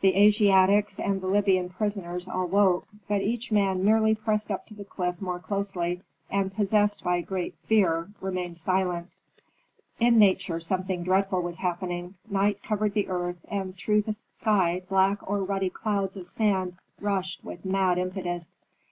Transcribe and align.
The 0.00 0.14
Asiatics 0.16 0.98
and 0.98 1.20
the 1.20 1.26
Libyan 1.26 1.68
prisoners 1.68 2.28
all 2.28 2.46
woke, 2.46 2.86
but 3.08 3.20
each 3.20 3.52
man 3.52 3.84
merely 3.84 4.14
pressed 4.14 4.50
up 4.50 4.64
to 4.68 4.74
the 4.74 4.86
cliff 4.86 5.20
more 5.20 5.38
closely, 5.38 6.00
and 6.30 6.50
possessed 6.54 7.04
by 7.04 7.20
great 7.20 7.54
fear 7.66 8.08
remained 8.22 8.56
silent. 8.56 9.16
In 9.98 10.18
nature 10.18 10.60
something 10.60 11.02
dreadful 11.04 11.42
was 11.42 11.58
happening. 11.58 12.14
Night 12.30 12.62
covered 12.62 12.94
the 12.94 13.08
earth, 13.08 13.44
and 13.50 13.76
through 13.76 14.00
the 14.00 14.14
sky 14.14 14.80
black 14.88 15.18
or 15.28 15.44
ruddy 15.44 15.68
clouds 15.68 16.16
of 16.16 16.26
sand 16.26 16.78
rushed 16.98 17.44
with 17.44 17.66
mad 17.66 17.98
impetus. 17.98 18.56